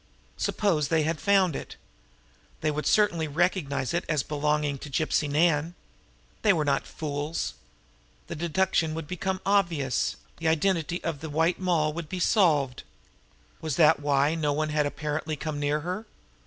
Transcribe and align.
Suppose 0.37 0.87
they 0.87 1.03
had 1.03 1.21
found 1.21 1.55
it! 1.55 1.75
They 2.61 2.71
would 2.71 2.87
certainly 2.87 3.27
recognize 3.27 3.93
it 3.93 4.03
as 4.09 4.23
belonging 4.23 4.79
to 4.79 4.89
Gypsy 4.89 5.29
Nan! 5.29 5.75
They 6.41 6.53
were 6.53 6.65
not 6.65 6.87
fools. 6.87 7.53
The 8.25 8.35
deduction 8.35 8.95
would 8.95 9.05
be 9.05 9.19
obvious 9.45 10.15
the 10.37 10.47
identity 10.47 11.03
of 11.03 11.19
the 11.19 11.29
White 11.29 11.59
Moll 11.59 11.93
would 11.93 12.09
be 12.09 12.19
solved. 12.19 12.81
Was 13.61 13.75
that 13.75 13.99
why 13.99 14.33
no 14.33 14.53
one 14.53 14.69
had 14.69 14.87
apparently 14.87 15.35
come 15.35 15.59
near 15.59 15.81
her? 15.81 16.07